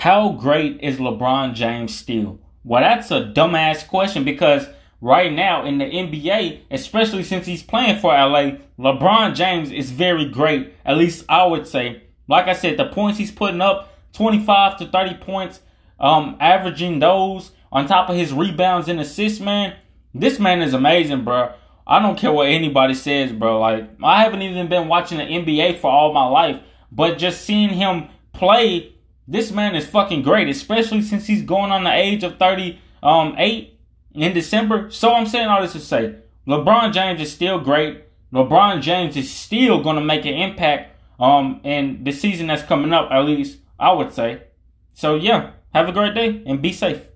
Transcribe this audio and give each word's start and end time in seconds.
How 0.00 0.30
great 0.30 0.80
is 0.80 0.96
LeBron 0.96 1.52
James 1.52 1.94
still? 1.94 2.38
Well, 2.64 2.80
that's 2.80 3.10
a 3.10 3.20
dumbass 3.20 3.86
question 3.86 4.24
because 4.24 4.66
right 5.02 5.30
now 5.30 5.66
in 5.66 5.76
the 5.76 5.84
NBA, 5.84 6.60
especially 6.70 7.22
since 7.22 7.44
he's 7.44 7.62
playing 7.62 7.98
for 7.98 8.10
LA, 8.10 8.52
LeBron 8.78 9.34
James 9.34 9.70
is 9.70 9.90
very 9.90 10.24
great. 10.24 10.72
At 10.86 10.96
least 10.96 11.26
I 11.28 11.44
would 11.44 11.66
say. 11.66 12.04
Like 12.28 12.48
I 12.48 12.54
said, 12.54 12.78
the 12.78 12.86
points 12.86 13.18
he's 13.18 13.30
putting 13.30 13.60
up, 13.60 13.92
25 14.14 14.78
to 14.78 14.86
30 14.86 15.18
points, 15.18 15.60
um, 15.98 16.38
averaging 16.40 16.98
those 16.98 17.52
on 17.70 17.86
top 17.86 18.08
of 18.08 18.16
his 18.16 18.32
rebounds 18.32 18.88
and 18.88 19.00
assists, 19.00 19.38
man. 19.38 19.76
This 20.14 20.38
man 20.38 20.62
is 20.62 20.72
amazing, 20.72 21.24
bro. 21.24 21.52
I 21.86 22.00
don't 22.00 22.18
care 22.18 22.32
what 22.32 22.46
anybody 22.46 22.94
says, 22.94 23.32
bro. 23.32 23.60
Like, 23.60 23.90
I 24.02 24.22
haven't 24.22 24.40
even 24.40 24.66
been 24.66 24.88
watching 24.88 25.18
the 25.18 25.24
NBA 25.24 25.78
for 25.78 25.90
all 25.90 26.14
my 26.14 26.26
life, 26.26 26.58
but 26.90 27.18
just 27.18 27.42
seeing 27.42 27.68
him 27.68 28.08
play 28.32 28.94
this 29.30 29.52
man 29.52 29.76
is 29.76 29.86
fucking 29.86 30.22
great, 30.22 30.48
especially 30.48 31.02
since 31.02 31.26
he's 31.26 31.42
going 31.42 31.70
on 31.70 31.84
the 31.84 31.92
age 31.92 32.24
of 32.24 32.36
38 32.36 32.78
um, 33.02 33.36
in 33.38 34.34
December. 34.34 34.90
So 34.90 35.14
I'm 35.14 35.26
saying 35.26 35.46
all 35.46 35.62
this 35.62 35.72
to 35.72 35.80
say 35.80 36.16
LeBron 36.48 36.92
James 36.92 37.20
is 37.20 37.32
still 37.32 37.60
great. 37.60 38.04
LeBron 38.32 38.82
James 38.82 39.16
is 39.16 39.32
still 39.32 39.82
going 39.82 39.94
to 39.94 40.02
make 40.02 40.24
an 40.24 40.34
impact 40.34 40.96
um, 41.20 41.60
in 41.62 42.02
the 42.02 42.10
season 42.10 42.48
that's 42.48 42.64
coming 42.64 42.92
up, 42.92 43.10
at 43.12 43.20
least 43.20 43.60
I 43.78 43.92
would 43.92 44.12
say. 44.12 44.42
So, 44.94 45.14
yeah, 45.14 45.52
have 45.72 45.88
a 45.88 45.92
great 45.92 46.14
day 46.14 46.42
and 46.44 46.60
be 46.60 46.72
safe. 46.72 47.09